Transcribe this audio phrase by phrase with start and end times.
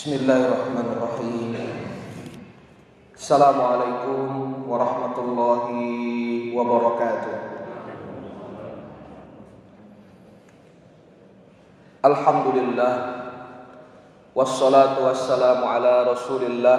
[0.00, 1.60] Bismillahirrahmanirrahim.
[3.12, 7.36] Assalamualaikum warahmatullahi wabarakatuh.
[12.00, 12.94] Alhamdulillah.
[14.32, 16.78] Wassalatu wassalamu ala rasulillah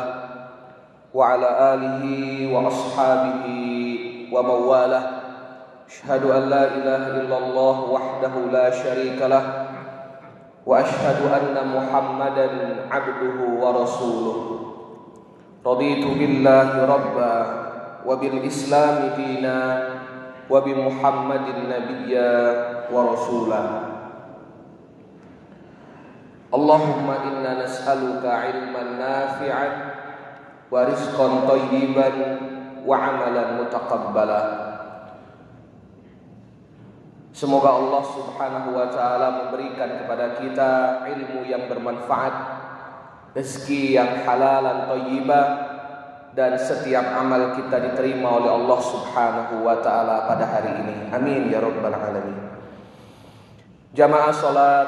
[1.13, 5.03] Wa ala alihi wa ashabihi wa mawalah.
[5.85, 9.60] Ashhadu an la ilaha illallah wahdahu la sharika lah
[10.65, 12.49] وأشهد أن محمدا
[12.91, 14.37] عبده ورسوله.
[15.65, 17.35] رضيت بالله ربا
[18.05, 19.57] وبالإسلام دينا
[20.49, 22.33] وبمحمد نبيا
[22.93, 23.63] ورسولا.
[26.53, 29.69] اللهم إنا نسألك علما نافعا
[30.71, 32.09] ورزقا طيبا
[32.85, 34.70] وعملا متقبلا.
[37.31, 40.71] Semoga Allah Subhanahu wa taala memberikan kepada kita
[41.15, 42.35] ilmu yang bermanfaat,
[43.31, 45.47] rezeki yang halal dan thayyibah
[46.35, 50.95] dan setiap amal kita diterima oleh Allah Subhanahu wa taala pada hari ini.
[51.11, 52.35] Amin ya rabbal alamin.
[53.95, 54.87] Jamaah salat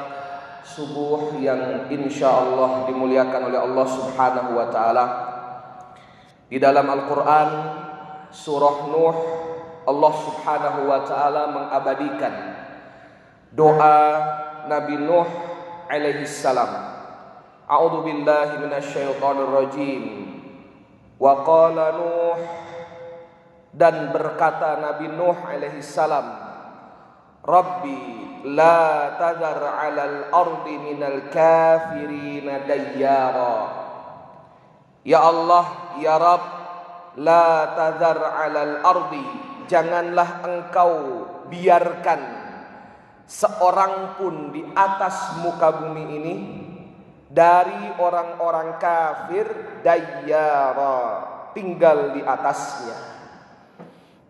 [0.68, 5.04] subuh yang insya Allah dimuliakan oleh Allah Subhanahu wa taala.
[6.48, 7.48] Di dalam Al-Qur'an
[8.28, 9.16] surah Nuh
[9.84, 12.34] Allah Subhanahu wa taala mengabadikan
[13.52, 14.00] doa
[14.64, 15.28] Nabi Nuh
[15.92, 16.72] alaihi salam.
[17.68, 20.04] A'udzu billahi minasyaitonir rajim.
[21.20, 22.40] Wa qala Nuh
[23.76, 26.32] dan berkata Nabi Nuh alaihi salam,
[27.44, 28.00] Rabbi
[28.56, 33.84] la tadhar 'alal ardi minal kafirin dayyara.
[35.04, 36.44] Ya Allah, ya Rabb,
[37.20, 40.92] la tadhar 'alal ardi janganlah engkau
[41.48, 42.20] biarkan
[43.24, 46.34] seorang pun di atas muka bumi ini
[47.28, 50.98] dari orang-orang kafir dayyara
[51.56, 52.98] tinggal di atasnya.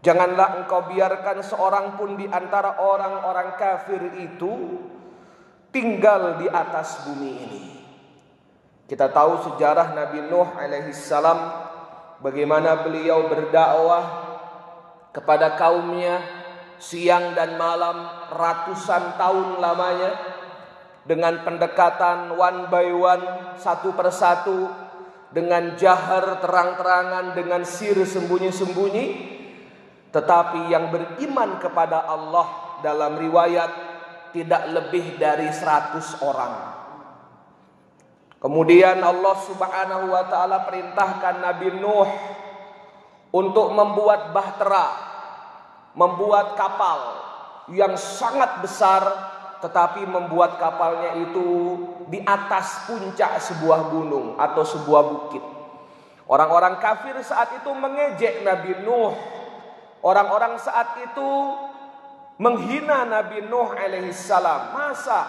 [0.04, 4.84] Janganlah engkau biarkan seorang pun di antara orang-orang kafir itu
[5.72, 7.62] tinggal di atas bumi ini.
[8.84, 11.40] Kita tahu sejarah Nabi Nuh alaihi salam
[12.20, 14.23] bagaimana beliau berdakwah
[15.14, 16.18] kepada kaumnya
[16.82, 18.02] siang dan malam
[18.34, 20.12] ratusan tahun lamanya
[21.06, 23.24] dengan pendekatan one by one
[23.56, 24.66] satu persatu
[25.30, 29.32] dengan jahar terang-terangan dengan sir sembunyi-sembunyi.
[30.10, 33.70] Tetapi yang beriman kepada Allah dalam riwayat
[34.30, 36.54] tidak lebih dari 100 orang.
[38.38, 42.10] Kemudian Allah Subhanahu wa taala perintahkan Nabi Nuh
[43.34, 44.94] untuk membuat bahtera,
[45.98, 47.18] membuat kapal
[47.74, 49.02] yang sangat besar
[49.64, 51.80] tetapi membuat kapalnya itu
[52.12, 55.40] di atas puncak sebuah gunung atau sebuah bukit.
[56.28, 59.16] Orang-orang kafir saat itu mengejek Nabi Nuh.
[60.04, 61.28] Orang-orang saat itu
[62.36, 64.76] menghina Nabi Nuh alaihissalam.
[64.76, 65.20] Masa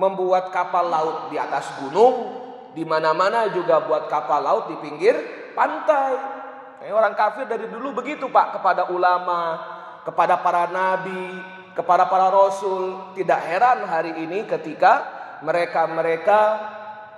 [0.00, 2.40] membuat kapal laut di atas gunung,
[2.72, 5.12] di mana-mana juga buat kapal laut di pinggir
[5.52, 6.37] pantai.
[6.78, 9.58] Eh, orang kafir dari dulu begitu Pak kepada ulama,
[10.06, 11.42] kepada para nabi,
[11.74, 13.14] kepada para rasul.
[13.18, 15.02] Tidak heran hari ini ketika
[15.42, 16.38] mereka-mereka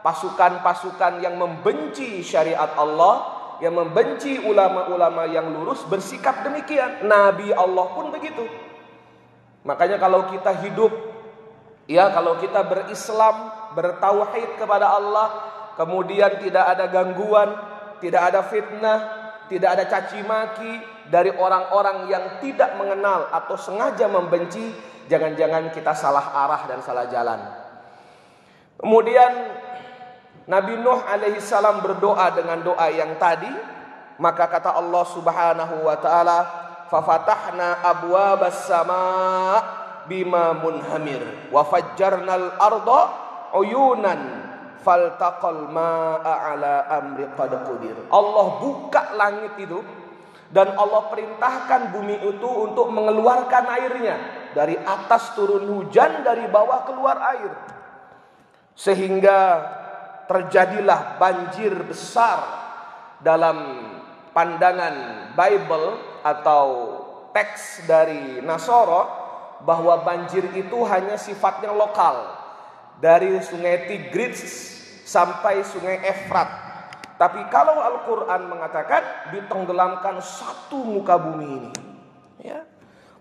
[0.01, 7.05] pasukan-pasukan yang membenci syariat Allah, yang membenci ulama-ulama yang lurus bersikap demikian.
[7.05, 8.49] Nabi Allah pun begitu.
[9.69, 10.89] Makanya kalau kita hidup
[11.85, 15.29] ya kalau kita berislam, bertauhid kepada Allah,
[15.77, 17.53] kemudian tidak ada gangguan,
[18.01, 19.20] tidak ada fitnah,
[19.51, 20.79] tidak ada caci maki
[21.11, 24.71] dari orang-orang yang tidak mengenal atau sengaja membenci,
[25.11, 27.43] jangan-jangan kita salah arah dan salah jalan.
[28.79, 29.33] Kemudian
[30.47, 33.51] Nabi Nuh alaihi salam berdoa dengan doa yang tadi,
[34.23, 36.39] maka kata Allah Subhanahu wa taala,
[36.87, 39.03] "Fafatahna abwabas sama
[40.07, 43.03] bima munhamir wa fajjarnal arda
[43.55, 44.40] uyunan
[44.81, 47.97] faltaqal ma'a ala amri qad qudir.
[48.09, 49.81] Allah buka langit itu
[50.51, 54.17] dan Allah perintahkan bumi itu untuk mengeluarkan airnya.
[54.51, 57.55] Dari atas turun hujan, dari bawah keluar air.
[58.75, 59.39] Sehingga
[60.27, 62.39] terjadilah banjir besar
[63.23, 63.87] dalam
[64.35, 64.95] pandangan
[65.39, 65.89] Bible
[66.27, 66.67] atau
[67.31, 69.07] teks dari Nasoro
[69.63, 72.41] bahwa banjir itu hanya sifatnya lokal
[72.99, 74.43] dari sungai Tigris
[75.07, 76.49] sampai sungai Efrat.
[77.21, 81.73] Tapi kalau Al-Quran mengatakan ditenggelamkan satu muka bumi ini.
[82.41, 82.65] Ya.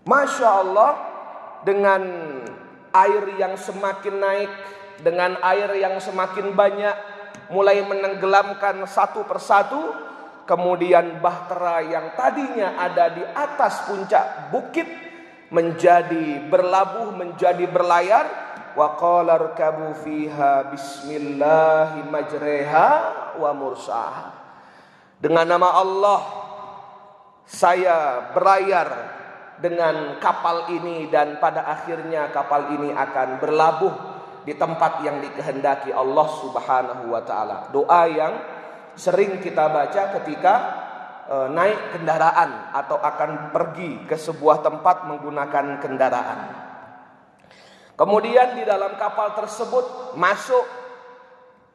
[0.07, 0.92] Masya Allah
[1.68, 2.01] dengan
[2.95, 4.51] air yang semakin naik,
[5.04, 6.95] dengan air yang semakin banyak,
[7.51, 9.92] mulai menenggelamkan satu persatu
[10.45, 14.89] kemudian bahtera yang tadinya ada di atas puncak bukit
[15.54, 22.89] menjadi berlabuh menjadi berlayar wa qala rkabu fiha bismillahi majreha
[23.38, 24.33] wa mursaha
[25.19, 26.21] dengan nama Allah
[27.50, 28.88] saya berlayar
[29.60, 33.94] dengan kapal ini dan pada akhirnya kapal ini akan berlabuh
[34.48, 37.68] di tempat yang dikehendaki Allah Subhanahu wa taala.
[37.75, 38.33] Doa yang
[38.95, 40.54] sering kita baca ketika
[41.27, 46.69] e, naik kendaraan atau akan pergi ke sebuah tempat menggunakan kendaraan.
[48.00, 50.63] Kemudian di dalam kapal tersebut masuk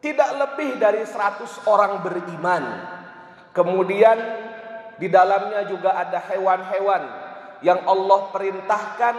[0.00, 2.64] tidak lebih dari 100 orang beriman.
[3.52, 4.16] Kemudian
[4.96, 7.02] di dalamnya juga ada hewan-hewan
[7.60, 9.16] yang Allah perintahkan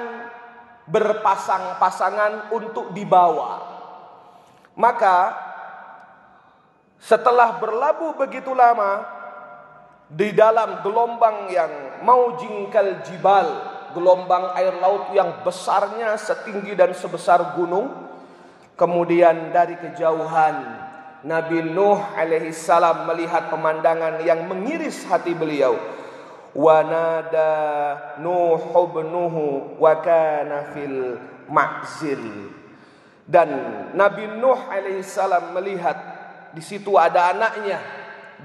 [0.90, 3.62] berpasang-pasangan untuk dibawa.
[4.74, 5.46] Maka
[6.98, 9.06] setelah berlabuh begitu lama
[10.10, 17.56] di dalam gelombang yang mau jingkal jibal, gelombang air laut yang besarnya setinggi dan sebesar
[17.56, 17.88] gunung,
[18.76, 20.84] kemudian dari kejauhan
[21.26, 25.74] Nabi Nuh alaihi salam melihat pemandangan yang mengiris hati beliau.
[26.54, 27.52] Wa nada
[28.22, 31.18] Nuh ibnuhu wa kana fil
[31.50, 32.54] ma'zil.
[33.26, 33.50] Dan
[33.98, 35.98] Nabi Nuh alaihi salam melihat
[36.54, 37.82] di situ ada anaknya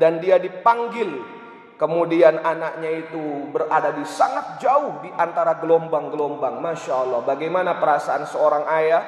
[0.01, 1.40] dan dia dipanggil.
[1.81, 6.61] Kemudian anaknya itu berada di sangat jauh di antara gelombang-gelombang.
[6.61, 9.01] Masya Allah, bagaimana perasaan seorang ayah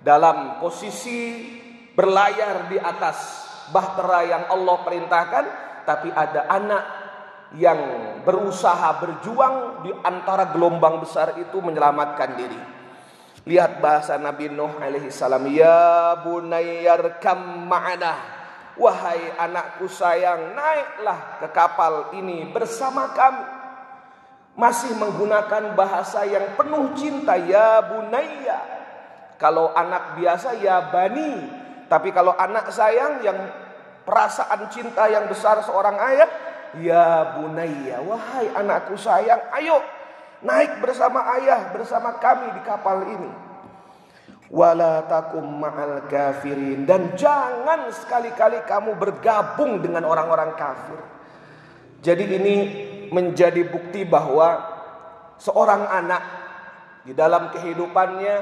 [0.00, 1.44] dalam posisi
[1.92, 5.44] berlayar di atas bahtera yang Allah perintahkan,
[5.84, 6.84] tapi ada anak
[7.60, 7.80] yang
[8.24, 12.60] berusaha berjuang di antara gelombang besar itu menyelamatkan diri.
[13.44, 18.43] Lihat bahasa Nabi Nuh alaihi salam, "Ya bunayyar kam ma'ana."
[18.74, 23.46] Wahai anakku sayang, naiklah ke kapal ini bersama kami.
[24.54, 28.58] Masih menggunakan bahasa yang penuh cinta, ya bunayya.
[29.38, 31.42] Kalau anak biasa ya bani,
[31.90, 33.38] tapi kalau anak sayang yang
[34.06, 36.30] perasaan cinta yang besar seorang ayah,
[36.78, 39.82] ya bunayya, wahai anakku sayang, ayo
[40.42, 43.43] naik bersama ayah, bersama kami di kapal ini.
[44.52, 51.00] Wala takum ma'al kafirin dan jangan sekali-kali kamu bergabung dengan orang-orang kafir.
[52.04, 52.56] Jadi ini
[53.08, 54.60] menjadi bukti bahwa
[55.40, 56.22] seorang anak
[57.08, 58.36] di dalam kehidupannya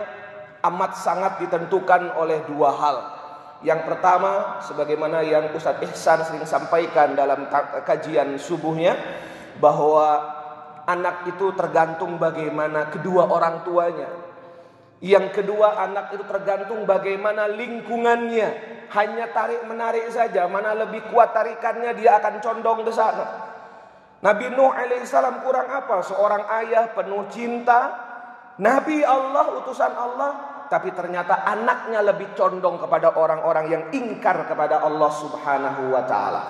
[0.62, 2.96] amat sangat ditentukan oleh dua hal.
[3.62, 7.46] Yang pertama, sebagaimana yang Ustadz Ihsan sering sampaikan dalam
[7.86, 8.98] kajian subuhnya,
[9.62, 10.18] bahwa
[10.86, 14.10] anak itu tergantung bagaimana kedua orang tuanya.
[15.02, 18.70] Yang kedua, anak itu tergantung bagaimana lingkungannya.
[18.94, 23.50] Hanya tarik menarik saja, mana lebih kuat tarikannya dia akan condong ke sana.
[24.22, 26.06] Nabi Nuh alaihissalam kurang apa?
[26.06, 27.90] Seorang ayah penuh cinta,
[28.62, 30.30] Nabi Allah, utusan Allah,
[30.70, 36.42] tapi ternyata anaknya lebih condong kepada orang-orang yang ingkar kepada Allah Subhanahu wa taala.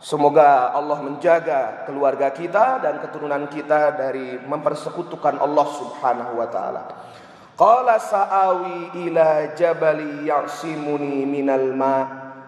[0.00, 6.82] Semoga Allah menjaga keluarga kita dan keturunan kita dari mempersekutukan Allah Subhanahu wa taala.
[7.60, 11.96] Qala sa'awi ila jabali ya'simuni minal ma.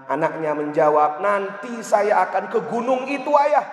[0.08, 3.68] Anaknya menjawab, "Nanti saya akan ke gunung itu, Ayah.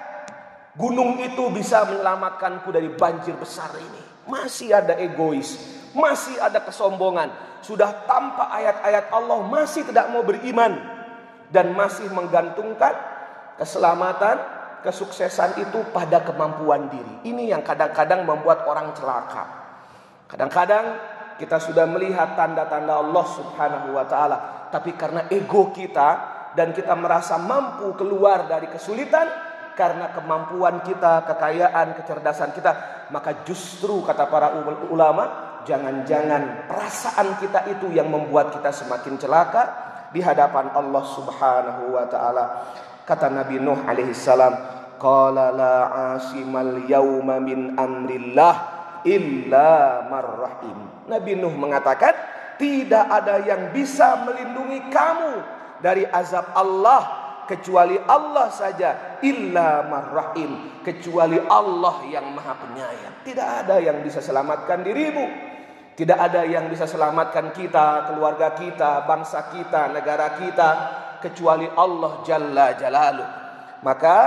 [0.75, 5.55] Gunung itu bisa menyelamatkanku dari banjir besar ini." Masih ada egois,
[5.95, 7.31] masih ada kesombongan,
[7.63, 10.75] sudah tampak ayat-ayat Allah masih tidak mau beriman
[11.55, 12.93] dan masih menggantungkan
[13.55, 14.37] keselamatan,
[14.83, 17.31] kesuksesan itu pada kemampuan diri.
[17.31, 19.47] Ini yang kadang-kadang membuat orang celaka.
[20.29, 20.85] Kadang-kadang
[21.39, 26.09] kita sudah melihat tanda-tanda Allah Subhanahu wa taala, tapi karena ego kita
[26.53, 29.25] dan kita merasa mampu keluar dari kesulitan
[29.79, 32.71] karena kemampuan kita, kekayaan, kecerdasan kita,
[33.15, 34.51] maka justru kata para
[34.91, 39.63] ulama jangan-jangan perasaan kita itu yang membuat kita semakin celaka
[40.11, 42.45] di hadapan Allah Subhanahu wa taala.
[43.07, 44.51] Kata Nabi Nuh alaihi salam,
[44.99, 45.77] "Qala la
[46.19, 48.55] asimal yauma min amrillah
[49.07, 52.13] illa marrahim." Nabi Nuh mengatakan,
[52.61, 55.33] tidak ada yang bisa melindungi kamu
[55.81, 57.17] dari azab Allah
[57.49, 64.85] kecuali Allah saja illa marrahim kecuali Allah yang maha penyayang tidak ada yang bisa selamatkan
[64.85, 65.49] dirimu
[65.99, 70.69] tidak ada yang bisa selamatkan kita, keluarga kita, bangsa kita, negara kita
[71.19, 73.29] kecuali Allah Jalla Jalaluh.
[73.83, 74.17] Maka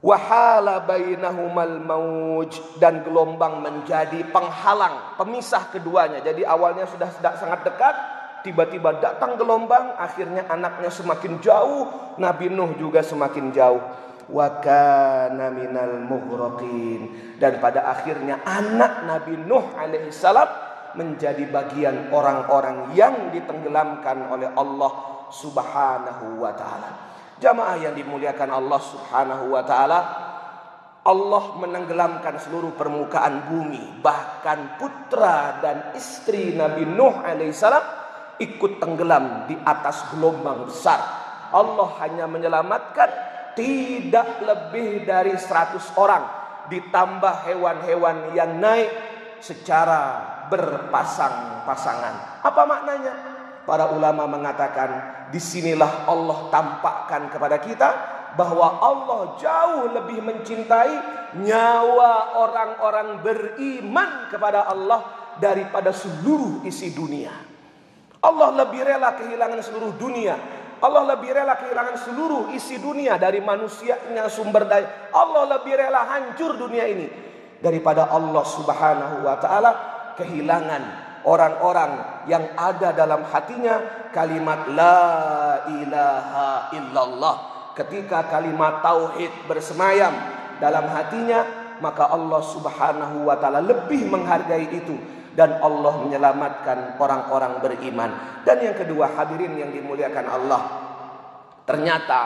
[0.00, 6.24] wahala bainahumal mauj dan gelombang menjadi penghalang, pemisah keduanya.
[6.24, 7.94] Jadi awalnya sudah sangat dekat,
[8.40, 13.82] tiba-tiba datang gelombang, akhirnya anaknya semakin jauh, Nabi Nuh juga semakin jauh.
[14.30, 20.46] Wa kana minal mughraqin dan pada akhirnya anak Nabi Nuh alaihissalam
[20.94, 24.92] menjadi bagian orang-orang yang ditenggelamkan oleh Allah
[25.34, 27.09] Subhanahu wa taala.
[27.40, 30.00] Jamaah yang dimuliakan Allah Subhanahu wa taala,
[31.00, 37.84] Allah menenggelamkan seluruh permukaan bumi, bahkan putra dan istri Nabi Nuh alaihissalam
[38.36, 41.00] ikut tenggelam di atas gelombang besar.
[41.48, 43.08] Allah hanya menyelamatkan
[43.56, 46.24] tidak lebih dari 100 orang
[46.68, 48.92] ditambah hewan-hewan yang naik
[49.40, 50.20] secara
[50.52, 52.44] berpasang-pasangan.
[52.44, 53.29] Apa maknanya?
[53.68, 54.90] Para ulama mengatakan
[55.28, 57.88] di sinilah Allah tampakkan kepada kita
[58.34, 60.94] bahwa Allah jauh lebih mencintai
[61.38, 67.30] nyawa orang-orang beriman kepada Allah daripada seluruh isi dunia.
[68.20, 70.36] Allah lebih rela kehilangan seluruh dunia.
[70.80, 75.12] Allah lebih rela kehilangan seluruh isi dunia dari manusianya sumber daya.
[75.12, 77.06] Allah lebih rela hancur dunia ini
[77.60, 79.70] daripada Allah Subhanahu wa taala
[80.16, 85.00] kehilangan orang-orang yang ada dalam hatinya kalimat la
[85.68, 87.36] ilaha illallah.
[87.76, 90.12] Ketika kalimat tauhid bersemayam
[90.60, 91.44] dalam hatinya,
[91.80, 94.96] maka Allah Subhanahu wa taala lebih menghargai itu
[95.32, 98.10] dan Allah menyelamatkan orang-orang beriman.
[98.44, 100.62] Dan yang kedua hadirin yang dimuliakan Allah.
[101.64, 102.20] Ternyata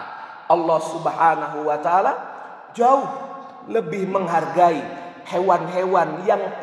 [0.48, 2.12] Allah Subhanahu wa taala
[2.74, 3.06] jauh
[3.70, 4.80] lebih menghargai
[5.24, 6.60] hewan-hewan yang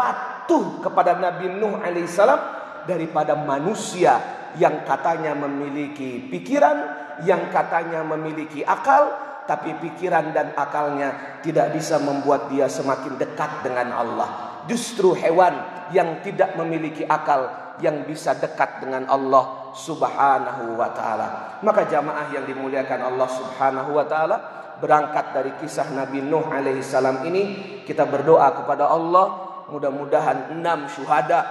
[0.52, 2.40] patuh kepada Nabi Nuh alaihissalam
[2.84, 4.20] daripada manusia
[4.60, 6.78] yang katanya memiliki pikiran,
[7.24, 9.16] yang katanya memiliki akal,
[9.48, 14.60] tapi pikiran dan akalnya tidak bisa membuat dia semakin dekat dengan Allah.
[14.68, 17.48] Justru hewan yang tidak memiliki akal
[17.80, 21.28] yang bisa dekat dengan Allah Subhanahu wa taala.
[21.64, 24.38] Maka jamaah yang dimuliakan Allah Subhanahu wa taala
[24.84, 31.48] berangkat dari kisah Nabi Nuh alaihi salam ini kita berdoa kepada Allah mudah-mudahan enam syuhada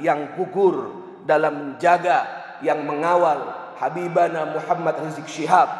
[0.00, 2.24] yang gugur dalam menjaga
[2.64, 5.70] yang mengawal Habibana Muhammad Rizik Syihab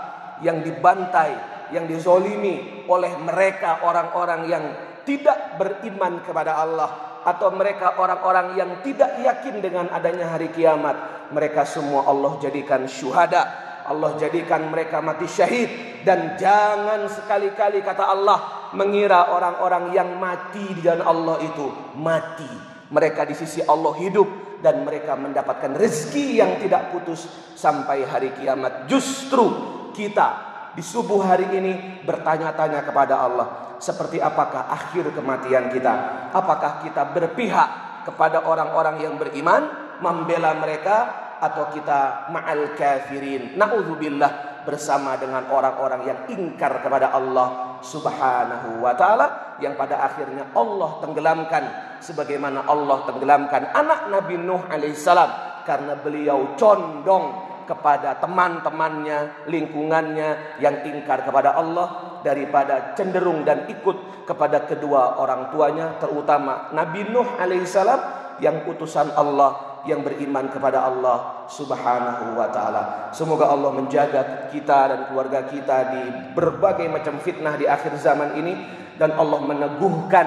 [0.44, 1.34] yang dibantai,
[1.74, 4.64] yang dizolimi oleh mereka orang-orang yang
[5.02, 6.90] tidak beriman kepada Allah
[7.26, 11.26] atau mereka orang-orang yang tidak yakin dengan adanya hari kiamat.
[11.34, 16.04] Mereka semua Allah jadikan syuhada Allah jadikan mereka mati syahid.
[16.04, 18.38] Dan jangan sekali-kali kata Allah
[18.74, 22.48] mengira orang-orang yang mati di jalan Allah itu mati
[22.88, 28.90] mereka di sisi Allah hidup dan mereka mendapatkan rezeki yang tidak putus sampai hari kiamat
[28.90, 29.46] justru
[29.94, 36.28] kita di subuh hari ini bertanya-tanya kepada Allah seperti apakah akhir kematian kita?
[36.34, 40.96] Apakah kita berpihak kepada orang-orang yang beriman, membela mereka
[41.38, 43.54] atau kita ma'al kafirin?
[43.54, 51.00] Nauzubillah bersama dengan orang-orang yang ingkar kepada Allah Subhanahu wa taala yang pada akhirnya Allah
[51.00, 51.64] tenggelamkan
[52.04, 61.24] sebagaimana Allah tenggelamkan anak Nabi Nuh alaihissalam karena beliau condong kepada teman-temannya, lingkungannya yang ingkar
[61.24, 68.00] kepada Allah daripada cenderung dan ikut kepada kedua orang tuanya terutama Nabi Nuh alaihissalam
[68.44, 73.12] yang utusan Allah yang beriman kepada Allah Subhanahu wa taala.
[73.14, 76.02] Semoga Allah menjaga kita dan keluarga kita di
[76.34, 78.54] berbagai macam fitnah di akhir zaman ini
[78.98, 80.26] dan Allah meneguhkan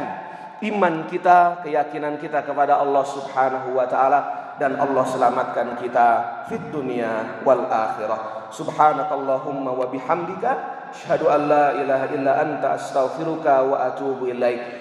[0.62, 4.20] iman kita, keyakinan kita kepada Allah Subhanahu wa taala
[4.62, 6.08] dan Allah selamatkan kita
[6.46, 8.54] fit dunia wal akhirah.
[8.54, 10.52] Subhanakallahumma wa bihamdika
[10.94, 14.81] asyhadu an la ilaha illa anta astaghfiruka wa atubu ilaik.